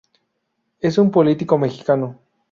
[0.79, 2.19] Es un político mexicano.